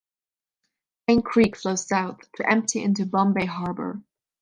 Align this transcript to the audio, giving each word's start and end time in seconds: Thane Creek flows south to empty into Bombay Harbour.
Thane 1.05 1.21
Creek 1.21 1.55
flows 1.55 1.87
south 1.87 2.21
to 2.37 2.49
empty 2.51 2.81
into 2.83 3.05
Bombay 3.05 3.45
Harbour. 3.45 4.01